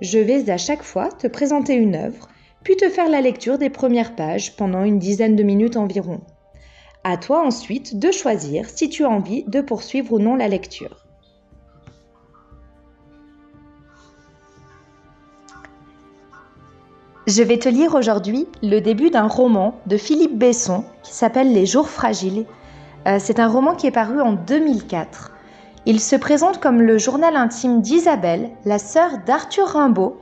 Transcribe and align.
Je 0.00 0.18
vais 0.18 0.50
à 0.50 0.56
chaque 0.56 0.82
fois 0.82 1.08
te 1.10 1.26
présenter 1.26 1.74
une 1.74 1.94
œuvre, 1.94 2.28
puis 2.62 2.76
te 2.76 2.88
faire 2.88 3.08
la 3.08 3.20
lecture 3.20 3.58
des 3.58 3.70
premières 3.70 4.14
pages 4.14 4.56
pendant 4.56 4.82
une 4.82 4.98
dizaine 4.98 5.36
de 5.36 5.42
minutes 5.42 5.76
environ. 5.76 6.20
À 7.04 7.16
toi 7.16 7.46
ensuite 7.46 7.98
de 7.98 8.10
choisir 8.10 8.68
si 8.68 8.88
tu 8.88 9.04
as 9.04 9.10
envie 9.10 9.44
de 9.44 9.60
poursuivre 9.60 10.14
ou 10.14 10.18
non 10.18 10.36
la 10.36 10.48
lecture. 10.48 11.06
Je 17.26 17.42
vais 17.42 17.58
te 17.58 17.68
lire 17.68 17.94
aujourd'hui 17.94 18.46
le 18.62 18.80
début 18.80 19.10
d'un 19.10 19.28
roman 19.28 19.80
de 19.86 19.96
Philippe 19.96 20.36
Besson 20.36 20.84
qui 21.02 21.14
s'appelle 21.14 21.52
Les 21.52 21.66
jours 21.66 21.88
fragiles 21.88 22.44
euh, 23.06 23.18
c'est 23.18 23.38
un 23.38 23.48
roman 23.48 23.74
qui 23.74 23.86
est 23.86 23.90
paru 23.90 24.20
en 24.20 24.32
2004. 24.32 25.32
Il 25.86 26.00
se 26.00 26.16
présente 26.16 26.60
comme 26.60 26.80
le 26.80 26.96
journal 26.96 27.36
intime 27.36 27.82
d'Isabelle, 27.82 28.50
la 28.64 28.78
sœur 28.78 29.18
d'Arthur 29.26 29.68
Rimbaud, 29.68 30.16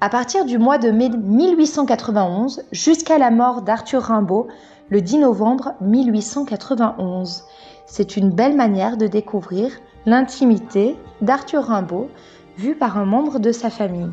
à 0.00 0.08
partir 0.08 0.46
du 0.46 0.56
mois 0.56 0.78
de 0.78 0.90
mai 0.90 1.10
1891 1.10 2.62
jusqu'à 2.72 3.18
la 3.18 3.30
mort 3.30 3.60
d'Arthur 3.60 4.00
Rimbaud 4.02 4.48
le 4.88 5.02
10 5.02 5.18
novembre 5.18 5.74
1891. 5.82 7.44
C'est 7.86 8.16
une 8.16 8.30
belle 8.30 8.56
manière 8.56 8.96
de 8.96 9.06
découvrir 9.06 9.72
l'intimité 10.06 10.96
d'Arthur 11.20 11.64
Rimbaud 11.64 12.08
vue 12.56 12.74
par 12.74 12.96
un 12.96 13.04
membre 13.04 13.38
de 13.38 13.52
sa 13.52 13.68
famille. 13.68 14.10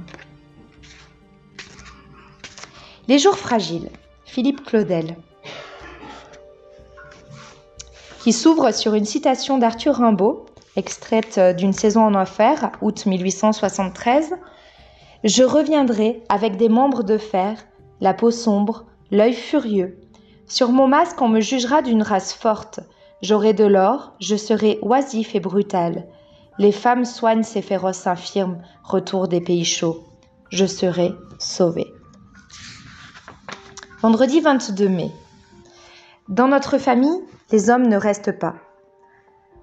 Les 3.07 3.17
jours 3.17 3.37
fragiles, 3.37 3.89
Philippe 4.25 4.65
Claudel 4.65 5.15
qui 8.21 8.33
s'ouvre 8.33 8.71
sur 8.71 8.93
une 8.93 9.05
citation 9.05 9.57
d'Arthur 9.57 9.95
Rimbaud, 9.95 10.45
extraite 10.75 11.37
euh, 11.37 11.53
d'une 11.53 11.73
saison 11.73 12.03
en 12.03 12.15
enfer, 12.15 12.71
août 12.81 13.05
1873. 13.05 14.33
Je 15.23 15.43
reviendrai 15.43 16.23
avec 16.29 16.57
des 16.57 16.69
membres 16.69 17.03
de 17.03 17.17
fer, 17.17 17.57
la 17.99 18.13
peau 18.13 18.31
sombre, 18.31 18.85
l'œil 19.11 19.33
furieux. 19.33 19.99
Sur 20.47 20.71
mon 20.71 20.87
masque, 20.87 21.21
on 21.21 21.29
me 21.29 21.41
jugera 21.41 21.81
d'une 21.81 22.03
race 22.03 22.33
forte. 22.33 22.79
J'aurai 23.21 23.53
de 23.53 23.65
l'or, 23.65 24.13
je 24.19 24.35
serai 24.35 24.79
oisif 24.81 25.35
et 25.35 25.39
brutal. 25.39 26.07
Les 26.57 26.71
femmes 26.71 27.05
soignent 27.05 27.43
ces 27.43 27.61
féroces 27.61 28.07
infirmes, 28.07 28.61
retour 28.83 29.27
des 29.27 29.41
pays 29.41 29.65
chauds. 29.65 30.03
Je 30.49 30.65
serai 30.65 31.13
sauvé. 31.39 31.85
Vendredi 34.01 34.41
22 34.41 34.89
mai. 34.89 35.11
Dans 36.27 36.47
notre 36.47 36.77
famille, 36.77 37.21
les 37.51 37.69
hommes 37.69 37.87
ne 37.87 37.97
restent 37.97 38.37
pas. 38.39 38.55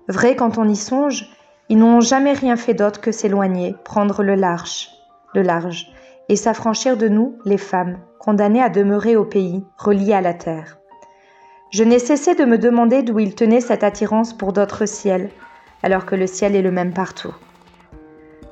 Vrai, 0.09 0.37
quand 0.37 0.57
on 0.57 0.69
y 0.69 0.77
songe, 0.77 1.29
ils 1.69 1.79
n'ont 1.79 2.01
jamais 2.01 2.33
rien 2.33 2.57
fait 2.57 2.73
d'autre 2.75 3.01
que 3.01 3.13
s'éloigner, 3.13 3.77
prendre 3.85 4.23
le 4.23 4.35
large, 4.35 4.89
le 5.35 5.43
large, 5.43 5.93
et 6.31 6.37
s'affranchir 6.37 6.97
de 6.97 7.09
nous, 7.09 7.39
les 7.45 7.59
femmes, 7.59 7.99
condamnées 8.19 8.63
à 8.63 8.71
demeurer 8.71 9.17
au 9.17 9.25
pays, 9.25 9.65
reliées 9.77 10.15
à 10.15 10.23
la 10.23 10.33
terre. 10.33 10.79
Je 11.71 11.85
n'ai 11.85 11.99
cessé 11.99 12.35
de 12.35 12.47
me 12.47 12.57
demander 12.57 13.03
d'où 13.03 13.19
ils 13.19 13.35
tenaient 13.35 13.61
cette 13.61 13.85
attirance 13.85 14.33
pour 14.33 14.55
d'autres 14.55 14.87
ciels, 14.87 15.29
alors 15.83 16.07
que 16.07 16.15
le 16.15 16.27
ciel 16.27 16.57
est 16.57 16.63
le 16.63 16.71
même 16.71 16.95
partout. 16.95 17.35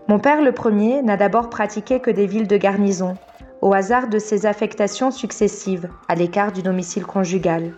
Mon 0.08 0.18
père 0.18 0.42
le 0.42 0.52
premier 0.52 1.02
n'a 1.02 1.16
d'abord 1.16 1.48
pratiqué 1.48 2.00
que 2.00 2.10
des 2.10 2.26
villes 2.26 2.46
de 2.46 2.58
garnison, 2.58 3.16
au 3.62 3.72
hasard 3.72 4.08
de 4.08 4.18
ses 4.18 4.44
affectations 4.44 5.10
successives, 5.10 5.88
à 6.08 6.14
l'écart 6.14 6.52
du 6.52 6.62
domicile 6.62 7.06
conjugal. 7.06 7.72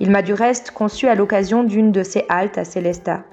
Il 0.00 0.10
m'a 0.10 0.22
du 0.22 0.32
reste 0.32 0.70
conçu 0.70 1.08
à 1.08 1.14
l'occasion 1.14 1.64
d'une 1.64 1.92
de 1.92 2.02
ses 2.02 2.24
haltes 2.28 2.58
à 2.58 2.64
Célestat. 2.64 3.24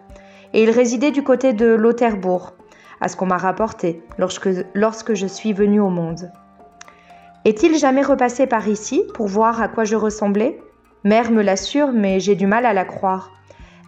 Et 0.54 0.64
il 0.64 0.70
résidait 0.70 1.12
du 1.12 1.24
côté 1.24 1.54
de 1.54 1.68
Lauterbourg, 1.68 2.54
à 3.02 3.08
ce 3.08 3.16
qu'on 3.16 3.26
m'a 3.26 3.38
rapporté 3.38 4.02
lorsque, 4.18 4.50
lorsque 4.74 5.14
je 5.14 5.28
suis 5.28 5.54
venue 5.54 5.80
au 5.80 5.90
monde. 5.90 6.32
Est-il 7.44 7.78
jamais 7.78 8.02
repassé 8.02 8.48
par 8.48 8.68
ici 8.68 9.04
pour 9.14 9.28
voir 9.28 9.62
à 9.62 9.68
quoi 9.68 9.84
je 9.84 9.96
ressemblais? 9.96 10.60
Mère 11.04 11.30
me 11.30 11.44
l'assure, 11.44 11.92
mais 11.92 12.20
j'ai 12.20 12.36
du 12.36 12.48
mal 12.48 12.66
à 12.66 12.74
la 12.74 12.86
croire, 12.86 13.32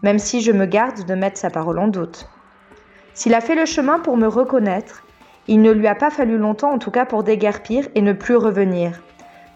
même 0.04 0.20
si 0.20 0.42
je 0.42 0.52
me 0.52 0.68
garde 0.68 1.06
de 1.06 1.16
mettre 1.16 1.40
sa 1.40 1.50
parole 1.50 1.80
en 1.80 1.88
doute. 1.88 2.30
S'il 3.16 3.34
a 3.34 3.42
fait 3.42 3.56
le 3.56 3.66
chemin 3.66 3.98
pour 3.98 4.18
me 4.18 4.28
reconnaître, 4.28 5.04
il 5.48 5.62
ne 5.64 5.72
lui 5.72 5.88
a 5.88 5.96
pas 5.96 6.12
fallu 6.12 6.38
longtemps 6.38 6.72
en 6.72 6.78
tout 6.78 6.92
cas 6.92 7.06
pour 7.06 7.24
déguerpir 7.24 7.88
et 7.96 8.02
ne 8.02 8.14
plus 8.14 8.36
revenir 8.36 9.02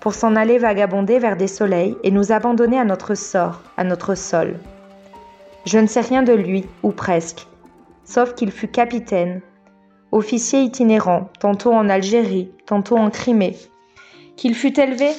pour 0.02 0.16
s'en 0.16 0.36
aller 0.36 0.58
vagabonder 0.58 1.20
vers 1.20 1.38
des 1.38 1.48
soleils 1.48 1.96
et 2.04 2.12
nous 2.12 2.34
abandonner 2.34 2.80
à 2.80 2.84
notre 2.84 3.16
sort, 3.16 3.62
à 3.78 3.86
notre 3.86 4.16
sol. 4.16 4.60
Je 5.66 5.78
ne 5.78 5.88
sais 5.88 6.02
rien 6.02 6.24
de 6.24 6.34
lui, 6.34 6.66
ou 6.82 6.92
presque, 6.92 7.48
sauf 8.04 8.34
qu'il 8.34 8.52
fut 8.52 8.68
capitaine, 8.68 9.42
officier 10.12 10.62
itinérant, 10.62 11.30
tantôt 11.40 11.72
en 11.72 11.88
Algérie, 11.88 12.52
tantôt 12.66 12.98
en 12.98 13.12
Crimée, 13.12 13.56
qu'il 14.36 14.56
fut 14.56 14.78
élevé 14.80 15.12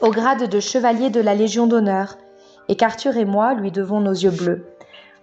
au 0.00 0.10
grade 0.10 0.48
de 0.48 0.60
chevalier 0.60 1.10
de 1.10 1.20
la 1.20 1.34
Légion 1.34 1.66
d'honneur, 1.66 2.16
et 2.68 2.76
qu'Arthur 2.76 3.16
et 3.18 3.26
moi 3.26 3.52
lui 3.52 3.70
devons 3.70 4.00
nos 4.00 4.12
yeux 4.12 4.30
bleus. 4.30 4.64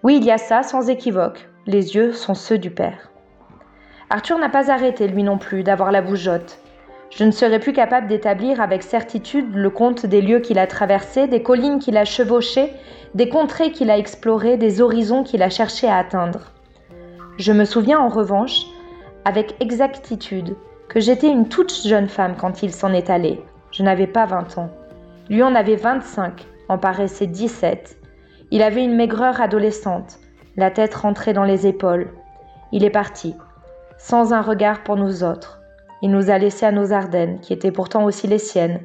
Oui, 0.04 0.18
il 0.18 0.26
y 0.26 0.32
a 0.32 0.38
ça, 0.38 0.62
sans 0.62 0.90
équivoque, 0.90 1.50
les 1.66 1.96
yeux 1.96 2.14
sont 2.14 2.36
ceux 2.36 2.60
du 2.60 2.70
père. 2.70 3.10
Arthur 4.12 4.38
n'a 4.38 4.50
pas 4.50 4.70
arrêté, 4.70 5.08
lui 5.08 5.24
non 5.24 5.40
plus, 5.40 5.64
d'avoir 5.64 5.92
la 5.92 6.02
bougeotte, 6.02 6.60
je 7.10 7.24
ne 7.24 7.32
serai 7.32 7.60
plus 7.60 7.74
capable 7.74 8.08
d'établir 8.08 8.62
avec 8.62 8.84
certitude 8.84 9.56
le 9.56 9.70
compte 9.70 10.06
des 10.06 10.22
lieux 10.22 10.40
qu'il 10.40 10.60
a 10.60 10.68
traversés, 10.68 11.28
des 11.28 11.42
collines 11.42 11.80
qu'il 11.80 11.98
a 11.98 12.06
chevauchées, 12.06 12.74
des 13.16 13.30
contrées 13.30 13.72
qu'il 13.72 13.90
a 13.90 13.98
explorées, 13.98 14.58
des 14.58 14.82
horizons 14.82 15.24
qu'il 15.24 15.42
a 15.42 15.50
cherché 15.50 15.88
à 15.88 15.98
atteindre. 15.98 16.52
Je 17.38 17.54
me 17.54 17.66
souviens 17.66 18.00
en 18.00 18.10
revanche, 18.10 18.66
avec 19.26 19.56
exactitude, 19.62 20.56
que 20.90 21.00
j'étais 21.00 21.30
une 21.30 21.48
toute 21.48 21.74
jeune 21.86 22.10
femme 22.10 22.36
quand 22.38 22.64
il 22.64 22.74
s'en 22.74 22.94
est 22.94 23.10
allé. 23.10 23.42
Je 23.72 23.84
n'avais 23.84 24.08
pas 24.08 24.26
20 24.26 24.58
ans. 24.58 24.70
Lui 25.30 25.44
en 25.44 25.56
avait 25.56 25.76
25, 25.76 26.46
en 26.70 26.78
paraissait 26.78 27.28
17. 27.28 27.98
Il 28.52 28.62
avait 28.62 28.84
une 28.84 28.96
maigreur 28.96 29.42
adolescente, 29.42 30.20
la 30.56 30.72
tête 30.72 30.96
rentrée 30.96 31.34
dans 31.34 31.44
les 31.44 31.68
épaules. 31.68 32.10
Il 32.72 32.84
est 32.84 32.90
parti, 32.90 33.36
sans 33.98 34.34
un 34.34 34.42
regard 34.42 34.84
pour 34.84 34.96
nous 34.96 35.24
autres. 35.24 35.60
Il 36.02 36.12
nous 36.12 36.30
a 36.30 36.38
laissés 36.38 36.66
à 36.66 36.72
nos 36.72 36.94
Ardennes, 36.94 37.40
qui 37.40 37.54
étaient 37.54 37.72
pourtant 37.72 38.06
aussi 38.06 38.28
les 38.28 38.38
siennes, 38.38 38.82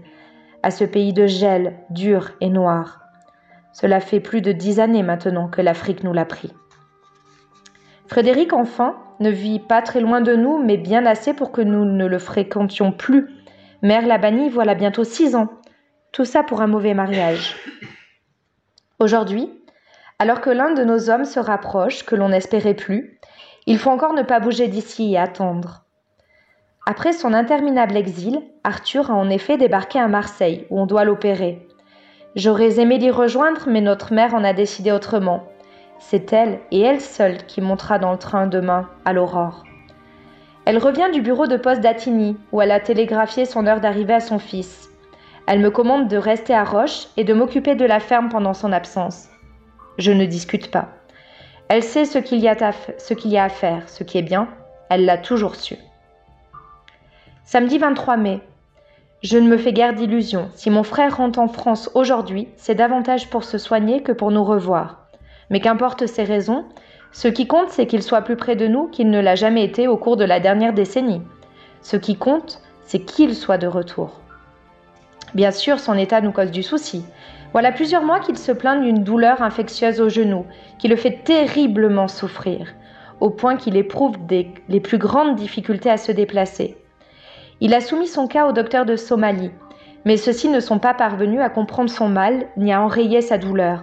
à 0.63 0.71
ce 0.71 0.85
pays 0.85 1.13
de 1.13 1.27
gel, 1.27 1.75
dur 1.91 2.31
et 2.41 2.49
noir. 2.49 3.01
Cela 3.73 4.01
fait 4.01 4.21
plus 4.21 4.43
de 4.43 4.53
dix 4.53 4.81
années 4.81 5.03
maintenant 5.03 5.49
que 5.49 5.61
l'Afrique 5.61 6.05
nous 6.05 6.13
l'a 6.13 6.25
pris. 6.25 6.53
Frédéric, 8.07 8.53
enfin, 8.53 8.97
ne 9.21 9.31
vit 9.31 9.61
pas 9.61 9.83
très 9.83 10.01
loin 10.01 10.21
de 10.21 10.35
nous, 10.35 10.59
mais 10.59 10.77
bien 10.77 11.07
assez 11.07 11.33
pour 11.33 11.53
que 11.53 11.63
nous 11.63 11.85
ne 11.85 12.07
le 12.07 12.19
fréquentions 12.19 12.93
plus. 12.93 13.29
Mère 13.83 14.07
l'a 14.07 14.19
banni 14.19 14.51
voilà 14.51 14.75
bientôt 14.75 15.05
six 15.05 15.35
ans. 15.35 15.49
Tout 16.13 16.27
ça 16.27 16.43
pour 16.43 16.61
un 16.61 16.67
mauvais 16.67 16.95
mariage. 16.95 17.57
Aujourd'hui, 18.99 19.51
alors 20.19 20.41
que 20.41 20.51
l'un 20.51 20.73
de 20.75 20.85
nos 20.85 21.11
hommes 21.11 21.25
se 21.25 21.41
rapproche, 21.41 22.05
que 22.05 22.15
l'on 22.15 22.29
n'espérait 22.29 22.75
plus, 22.75 23.19
il 23.67 23.79
faut 23.79 23.91
encore 23.91 24.13
ne 24.13 24.23
pas 24.23 24.41
bouger 24.41 24.69
d'ici 24.69 25.15
et 25.15 25.19
attendre. 25.19 25.82
Après 26.85 27.13
son 27.13 27.33
interminable 27.33 27.97
exil, 27.97 28.43
Arthur 28.65 29.13
a 29.13 29.15
en 29.15 29.31
effet 29.31 29.57
débarqué 29.57 30.01
à 30.01 30.09
Marseille, 30.09 30.67
où 30.69 30.81
on 30.81 30.87
doit 30.87 31.05
l'opérer. 31.05 31.69
J'aurais 32.35 32.81
aimé 32.81 32.99
l'y 32.99 33.11
rejoindre, 33.11 33.63
mais 33.69 33.81
notre 33.81 34.13
mère 34.13 34.35
en 34.35 34.43
a 34.43 34.53
décidé 34.53 34.91
autrement. 34.91 35.45
C'est 36.01 36.33
elle, 36.33 36.59
et 36.73 36.81
elle 36.81 37.01
seule, 37.01 37.47
qui 37.47 37.61
montera 37.61 38.01
dans 38.01 38.11
le 38.11 38.19
train 38.19 38.49
demain, 38.49 38.89
à 39.05 39.13
l'aurore. 39.13 39.63
Elle 40.65 40.79
revient 40.79 41.09
du 41.13 41.21
bureau 41.21 41.47
de 41.47 41.57
poste 41.57 41.83
d'Attigny, 41.83 42.37
où 42.51 42.61
elle 42.61 42.73
a 42.73 42.81
télégraphié 42.81 43.45
son 43.45 43.67
heure 43.69 43.81
d'arrivée 43.81 44.15
à 44.15 44.21
son 44.21 44.41
fils. 44.41 44.89
Elle 45.47 45.61
me 45.61 45.71
commande 45.71 46.09
de 46.09 46.17
rester 46.17 46.53
à 46.53 46.65
Roche 46.65 47.07
et 47.17 47.23
de 47.23 47.35
m'occuper 47.35 47.77
de 47.77 47.85
la 47.85 48.01
ferme 48.01 48.29
pendant 48.29 48.55
son 48.55 48.73
absence. 48.73 49.29
Je 49.99 50.11
ne 50.11 50.25
discute 50.25 50.73
pas. 50.73 50.89
Elle 51.69 51.85
sait 51.85 52.07
ce 52.07 52.19
qu'il 52.19 52.41
y, 52.41 52.49
a 52.49 52.53
à 52.53 53.49
faire, 53.49 53.89
ce 53.89 54.03
qui 54.03 54.19
est 54.19 54.23
bien, 54.23 54.49
elle 54.91 55.05
l'a 55.05 55.19
toujours 55.19 55.55
su. 55.55 55.77
Samedi 57.45 57.77
23 57.77 58.17
mai. 58.17 58.41
Je 59.23 59.37
ne 59.37 59.49
me 59.49 59.59
fais 59.59 59.73
guère 59.73 59.95
d'illusions. 59.95 60.49
Si 60.55 60.71
mon 60.71 60.85
frère 60.85 61.17
rentre 61.17 61.41
en 61.41 61.49
France 61.49 61.91
aujourd'hui, 61.95 62.49
c'est 62.57 62.77
davantage 62.77 63.31
pour 63.31 63.43
se 63.43 63.59
soigner 63.59 64.03
que 64.03 64.13
pour 64.13 64.31
nous 64.31 64.45
revoir. 64.45 65.09
Mais 65.51 65.61
qu'importe 65.61 66.07
ses 66.07 66.23
raisons, 66.23 66.65
ce 67.11 67.27
qui 67.27 67.49
compte, 67.49 67.69
c'est 67.71 67.87
qu'il 67.87 68.03
soit 68.03 68.23
plus 68.23 68.37
près 68.37 68.55
de 68.55 68.69
nous 68.69 68.87
qu'il 68.87 69.11
ne 69.11 69.21
l'a 69.21 69.35
jamais 69.35 69.65
été 69.65 69.89
au 69.89 69.97
cours 69.97 70.17
de 70.17 70.25
la 70.25 70.39
dernière 70.39 70.73
décennie. 70.73 71.21
Ce 71.83 71.97
qui 71.97 72.17
compte, 72.17 72.63
c'est 72.85 73.01
qu'il 73.01 73.35
soit 73.35 73.59
de 73.59 73.67
retour. 73.67 74.21
Bien 75.35 75.51
sûr, 75.51 75.81
son 75.81 75.95
état 75.95 76.21
nous 76.21 76.33
cause 76.33 76.53
du 76.53 76.63
souci. 76.63 77.05
Voilà 77.51 77.73
plusieurs 77.73 78.05
mois 78.05 78.21
qu'il 78.21 78.39
se 78.39 78.53
plaint 78.53 78.81
d'une 78.81 79.03
douleur 79.03 79.43
infectieuse 79.43 80.01
au 80.01 80.09
genou, 80.09 80.47
qui 80.79 80.87
le 80.87 80.97
fait 80.97 81.25
terriblement 81.25 82.09
souffrir, 82.09 82.69
au 83.21 83.31
point 83.31 83.57
qu'il 83.57 83.77
éprouve 83.77 84.17
les 84.29 84.81
plus 84.81 84.99
grandes 84.99 85.35
difficultés 85.35 85.91
à 85.91 85.97
se 85.97 86.13
déplacer. 86.13 86.77
Il 87.65 87.75
a 87.75 87.81
soumis 87.81 88.09
son 88.09 88.27
cas 88.27 88.47
au 88.47 88.53
docteur 88.53 88.85
de 88.85 88.97
Somalie, 88.97 89.53
mais 90.05 90.17
ceux-ci 90.17 90.49
ne 90.49 90.59
sont 90.59 90.81
pas 90.81 90.95
parvenus 90.95 91.41
à 91.41 91.49
comprendre 91.49 91.91
son 91.91 92.09
mal 92.09 92.49
ni 92.57 92.73
à 92.73 92.83
enrayer 92.83 93.21
sa 93.21 93.39
douleur. 93.39 93.83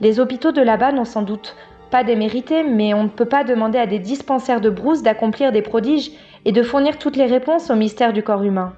Les 0.00 0.20
hôpitaux 0.20 0.52
de 0.52 0.60
là-bas 0.60 0.92
n'ont 0.92 1.06
sans 1.06 1.22
doute 1.22 1.56
pas 1.90 2.04
démérité, 2.04 2.62
mais 2.62 2.92
on 2.92 3.04
ne 3.04 3.08
peut 3.08 3.24
pas 3.24 3.44
demander 3.44 3.78
à 3.78 3.86
des 3.86 3.98
dispensaires 3.98 4.60
de 4.60 4.68
brousse 4.68 5.02
d'accomplir 5.02 5.52
des 5.52 5.62
prodiges 5.62 6.10
et 6.44 6.52
de 6.52 6.62
fournir 6.62 6.98
toutes 6.98 7.16
les 7.16 7.24
réponses 7.24 7.70
au 7.70 7.76
mystère 7.76 8.12
du 8.12 8.22
corps 8.22 8.42
humain. 8.42 8.74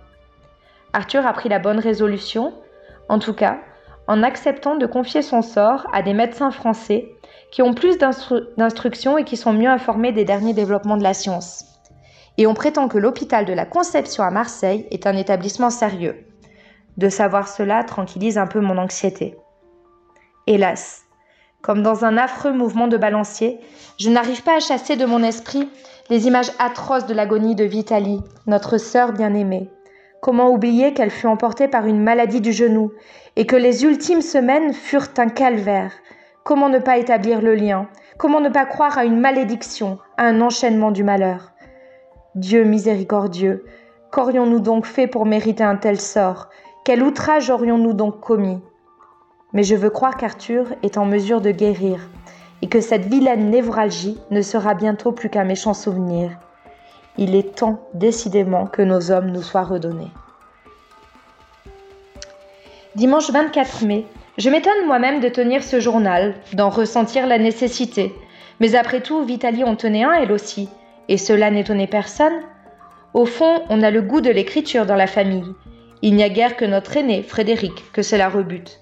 Arthur 0.92 1.26
a 1.26 1.32
pris 1.32 1.48
la 1.48 1.58
bonne 1.58 1.80
résolution, 1.80 2.52
en 3.08 3.18
tout 3.18 3.34
cas, 3.34 3.58
en 4.06 4.22
acceptant 4.22 4.76
de 4.76 4.86
confier 4.86 5.22
son 5.22 5.42
sort 5.42 5.88
à 5.92 6.02
des 6.02 6.14
médecins 6.14 6.52
français 6.52 7.08
qui 7.50 7.62
ont 7.62 7.74
plus 7.74 7.98
d'instructions 7.98 9.18
et 9.18 9.24
qui 9.24 9.36
sont 9.36 9.52
mieux 9.52 9.70
informés 9.70 10.12
des 10.12 10.24
derniers 10.24 10.54
développements 10.54 10.98
de 10.98 11.02
la 11.02 11.14
science. 11.14 11.73
Et 12.38 12.46
on 12.46 12.54
prétend 12.54 12.88
que 12.88 12.98
l'hôpital 12.98 13.44
de 13.44 13.52
la 13.52 13.64
Conception 13.64 14.24
à 14.24 14.30
Marseille 14.30 14.86
est 14.90 15.06
un 15.06 15.16
établissement 15.16 15.70
sérieux. 15.70 16.26
De 16.96 17.08
savoir 17.08 17.48
cela 17.48 17.84
tranquillise 17.84 18.38
un 18.38 18.46
peu 18.46 18.60
mon 18.60 18.78
anxiété. 18.78 19.36
Hélas, 20.46 21.02
comme 21.62 21.82
dans 21.82 22.04
un 22.04 22.16
affreux 22.16 22.52
mouvement 22.52 22.88
de 22.88 22.96
balancier, 22.96 23.60
je 23.98 24.10
n'arrive 24.10 24.42
pas 24.42 24.56
à 24.56 24.60
chasser 24.60 24.96
de 24.96 25.06
mon 25.06 25.22
esprit 25.22 25.68
les 26.10 26.26
images 26.26 26.50
atroces 26.58 27.06
de 27.06 27.14
l'agonie 27.14 27.54
de 27.54 27.64
Vitalie, 27.64 28.20
notre 28.46 28.76
sœur 28.76 29.12
bien-aimée, 29.12 29.70
Comment 30.24 30.48
oublier 30.48 30.94
qu'elle 30.94 31.10
fut 31.10 31.26
emportée 31.26 31.68
par 31.68 31.84
une 31.84 32.02
maladie 32.02 32.40
du 32.40 32.50
genou 32.50 32.92
et 33.36 33.44
que 33.44 33.56
les 33.56 33.84
ultimes 33.84 34.22
semaines 34.22 34.72
furent 34.72 35.10
un 35.18 35.28
calvaire? 35.28 35.92
Comment 36.44 36.70
ne 36.70 36.78
pas 36.78 36.96
établir 36.96 37.42
le 37.42 37.54
lien? 37.54 37.88
Comment 38.16 38.40
ne 38.40 38.48
pas 38.48 38.64
croire 38.64 38.96
à 38.96 39.04
une 39.04 39.20
malédiction, 39.20 39.98
à 40.16 40.24
un 40.24 40.40
enchaînement 40.40 40.92
du 40.92 41.04
malheur? 41.04 41.52
Dieu 42.34 42.64
miséricordieux, 42.64 43.64
qu'aurions-nous 44.10 44.60
donc 44.60 44.86
fait 44.86 45.06
pour 45.06 45.26
mériter 45.26 45.64
un 45.64 45.76
tel 45.76 46.00
sort? 46.00 46.48
Quel 46.84 47.02
outrage 47.02 47.50
aurions-nous 47.50 47.92
donc 47.92 48.20
commis? 48.20 48.60
Mais 49.52 49.62
je 49.62 49.76
veux 49.76 49.90
croire 49.90 50.16
qu'Arthur 50.16 50.66
est 50.82 50.98
en 50.98 51.04
mesure 51.04 51.40
de 51.40 51.50
guérir 51.50 52.08
et 52.62 52.68
que 52.68 52.80
cette 52.80 53.06
vilaine 53.06 53.50
névralgie 53.50 54.18
ne 54.30 54.42
sera 54.42 54.74
bientôt 54.74 55.12
plus 55.12 55.30
qu'un 55.30 55.44
méchant 55.44 55.74
souvenir 55.74 56.38
il 57.16 57.34
est 57.34 57.56
temps 57.56 57.80
décidément 57.94 58.66
que 58.66 58.82
nos 58.82 59.10
hommes 59.10 59.30
nous 59.30 59.42
soient 59.42 59.62
redonnés. 59.62 60.10
Dimanche 62.96 63.30
24 63.30 63.84
mai, 63.84 64.06
je 64.38 64.50
m'étonne 64.50 64.86
moi-même 64.86 65.20
de 65.20 65.28
tenir 65.28 65.62
ce 65.62 65.80
journal, 65.80 66.34
d'en 66.52 66.70
ressentir 66.70 67.26
la 67.26 67.38
nécessité. 67.38 68.14
Mais 68.60 68.74
après 68.74 69.00
tout, 69.00 69.24
Vitalie 69.24 69.64
en 69.64 69.76
tenait 69.76 70.04
un, 70.04 70.12
elle 70.12 70.32
aussi, 70.32 70.68
et 71.08 71.18
cela 71.18 71.50
n'étonnait 71.50 71.86
personne. 71.86 72.40
Au 73.12 73.26
fond, 73.26 73.62
on 73.68 73.82
a 73.82 73.90
le 73.90 74.02
goût 74.02 74.20
de 74.20 74.30
l'écriture 74.30 74.86
dans 74.86 74.96
la 74.96 75.06
famille. 75.06 75.54
Il 76.02 76.14
n'y 76.16 76.22
a 76.22 76.28
guère 76.28 76.56
que 76.56 76.64
notre 76.64 76.96
aîné, 76.96 77.22
Frédéric, 77.22 77.92
que 77.92 78.02
cela 78.02 78.28
rebute. 78.28 78.80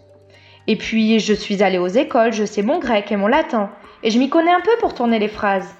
Et 0.67 0.77
puis, 0.77 1.19
je 1.19 1.35
suis 1.35 1.63
allée 1.63 1.79
aux 1.79 1.89
écoles, 1.89 2.33
je 2.33 2.45
sais 2.45 2.63
mon 2.63 2.79
grec 2.79 3.11
et 3.13 3.17
mon 3.17 3.27
latin, 3.27 3.71
et 4.03 4.11
je 4.11 4.19
m'y 4.19 4.29
connais 4.29 4.53
un 4.53 4.61
peu 4.61 4.77
pour 4.81 4.95
tourner 4.95 5.19
les 5.19 5.29
phrases. 5.29 5.75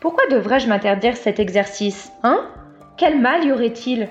Pourquoi 0.00 0.26
devrais-je 0.28 0.68
m'interdire 0.68 1.16
cet 1.16 1.40
exercice 1.40 2.12
Hein? 2.22 2.40
Quel 2.96 3.20
mal 3.20 3.44
y 3.44 3.52
aurait-il? 3.52 4.08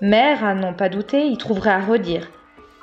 Mère, 0.00 0.44
à 0.44 0.54
n'en 0.54 0.72
pas 0.72 0.88
douter, 0.88 1.26
y 1.26 1.36
trouverait 1.38 1.70
à 1.70 1.80
redire. 1.80 2.30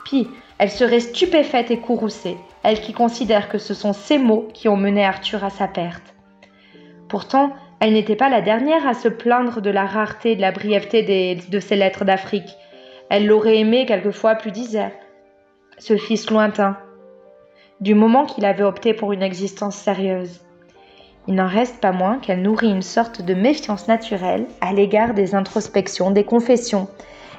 Puis, 0.06 0.28
elle 0.58 0.72
serait 0.72 1.00
stupéfaite 1.00 1.72
et 1.72 1.78
courroucée, 1.78 2.38
elle 2.64 2.80
qui 2.80 2.94
considère 2.94 3.50
que 3.50 3.58
ce 3.58 3.74
sont 3.74 3.94
ces 3.94 4.18
mots 4.18 4.48
qui 4.54 4.70
ont 4.70 4.78
mené 4.78 5.06
Arthur 5.06 5.44
à 5.44 5.50
sa 5.50 5.68
perte. 5.68 6.14
Pourtant, 7.10 7.54
elle 7.84 7.96
n'était 7.96 8.16
pas 8.16 8.30
la 8.30 8.40
dernière 8.40 8.88
à 8.88 8.94
se 8.94 9.10
plaindre 9.10 9.60
de 9.60 9.70
la 9.70 9.86
rareté 9.86 10.32
et 10.32 10.36
de 10.38 10.42
la 10.42 10.54
brièveté 10.54 11.36
de 11.36 11.60
ses 11.60 11.76
lettres 11.76 12.06
d'Afrique. 12.06 12.56
Elle 13.10 13.28
l'aurait 13.28 13.58
aimé 13.58 13.86
quelquefois 13.86 14.36
plus 14.36 14.52
disait. 14.52 14.94
Ce 15.80 15.98
fils 15.98 16.30
lointain, 16.30 16.78
du 17.82 17.94
moment 17.94 18.26
qu'il 18.26 18.46
avait 18.46 18.64
opté 18.64 18.94
pour 18.94 19.12
une 19.12 19.22
existence 19.22 19.76
sérieuse. 19.76 20.40
Il 21.28 21.36
n'en 21.36 21.50
reste 21.50 21.82
pas 21.82 21.92
moins 21.92 22.20
qu'elle 22.20 22.42
nourrit 22.42 22.72
une 22.72 22.82
sorte 22.82 23.22
de 23.22 23.34
méfiance 23.34 23.90
naturelle 23.90 24.46
à 24.62 24.72
l'égard 24.72 25.14
des 25.14 25.36
introspections, 25.36 26.10
des 26.10 26.24
confessions 26.24 26.88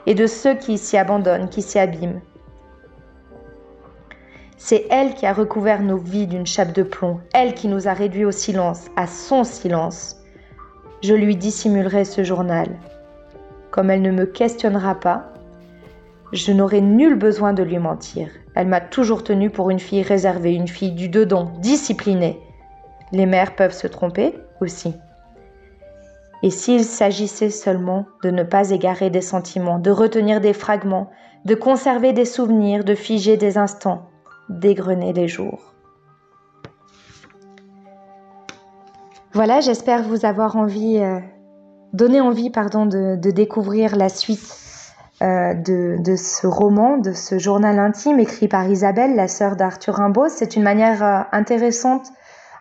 et 0.04 0.12
de 0.14 0.26
ceux 0.26 0.56
qui 0.56 0.76
s'y 0.76 0.98
abandonnent, 0.98 1.48
qui 1.48 1.62
s'y 1.62 1.78
abîment. 1.78 2.20
C'est 4.58 4.84
elle 4.90 5.14
qui 5.14 5.24
a 5.24 5.32
recouvert 5.32 5.80
nos 5.80 5.96
vies 5.96 6.26
d'une 6.26 6.46
chape 6.46 6.74
de 6.74 6.82
plomb, 6.82 7.20
elle 7.32 7.54
qui 7.54 7.68
nous 7.68 7.88
a 7.88 7.94
réduits 7.94 8.26
au 8.26 8.30
silence, 8.30 8.90
à 8.94 9.06
son 9.06 9.42
silence. 9.42 10.20
Je 11.02 11.14
lui 11.14 11.36
dissimulerai 11.36 12.04
ce 12.04 12.24
journal. 12.24 12.68
Comme 13.70 13.90
elle 13.90 14.02
ne 14.02 14.10
me 14.10 14.26
questionnera 14.26 14.94
pas, 14.94 15.32
je 16.32 16.52
n'aurai 16.52 16.80
nul 16.80 17.16
besoin 17.16 17.52
de 17.52 17.62
lui 17.62 17.78
mentir. 17.78 18.28
Elle 18.54 18.68
m'a 18.68 18.80
toujours 18.80 19.24
tenue 19.24 19.50
pour 19.50 19.70
une 19.70 19.80
fille 19.80 20.02
réservée, 20.02 20.54
une 20.54 20.68
fille 20.68 20.92
du 20.92 21.08
dedans, 21.08 21.52
disciplinée. 21.60 22.40
Les 23.12 23.26
mères 23.26 23.54
peuvent 23.56 23.74
se 23.74 23.86
tromper 23.86 24.34
aussi. 24.60 24.94
Et 26.42 26.50
s'il 26.50 26.84
s'agissait 26.84 27.50
seulement 27.50 28.06
de 28.22 28.30
ne 28.30 28.42
pas 28.42 28.70
égarer 28.70 29.10
des 29.10 29.20
sentiments, 29.20 29.78
de 29.78 29.90
retenir 29.90 30.40
des 30.40 30.52
fragments, 30.52 31.10
de 31.44 31.54
conserver 31.54 32.12
des 32.12 32.24
souvenirs, 32.24 32.84
de 32.84 32.94
figer 32.94 33.36
des 33.36 33.58
instants, 33.58 34.08
d'égrener 34.48 35.12
les 35.12 35.28
jours. 35.28 35.73
Voilà, 39.34 39.58
j'espère 39.58 40.04
vous 40.04 40.24
avoir 40.24 40.56
euh, 40.56 41.18
donné 41.92 42.20
envie 42.20 42.50
pardon, 42.50 42.86
de, 42.86 43.16
découvrir 43.16 43.96
la 43.96 44.08
suite 44.08 44.56
euh, 45.22 45.54
de, 45.54 46.14
ce 46.14 46.46
roman, 46.46 46.98
de 46.98 47.12
ce 47.12 47.40
journal 47.40 47.80
intime 47.80 48.20
écrit 48.20 48.46
par 48.46 48.64
Isabelle, 48.68 49.16
la 49.16 49.26
sœur 49.26 49.56
d'Arthur 49.56 49.94
Rimbaud. 49.94 50.28
C'est 50.28 50.54
une 50.54 50.62
manière 50.62 51.02
euh, 51.02 51.20
intéressante 51.32 52.06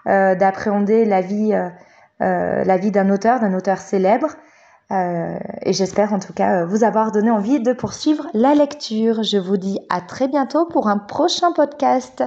d'appréhender 0.06 1.06
la 1.06 1.22
vie, 1.22 1.54
la 2.20 2.78
vie 2.78 2.92
d'un 2.92 3.10
auteur, 3.10 3.40
d'un 3.40 3.54
auteur 3.54 3.78
célèbre. 3.78 4.36
et 4.92 5.72
j'espère 5.72 6.12
en 6.12 6.20
tout 6.20 6.34
cas 6.34 6.66
vous 6.66 6.84
avoir 6.84 7.14
donné 7.14 7.32
envie 7.32 7.62
de 7.62 7.72
poursuivre 7.72 8.28
la 8.34 8.54
lecture. 8.54 9.24
Je 9.24 9.38
vous 9.38 9.56
dis 9.56 9.80
à 9.90 10.02
très 10.02 10.28
bientôt 10.28 10.66
pour 10.66 10.90
un 10.90 10.98
prochain 10.98 11.54
podcast. 11.54 12.22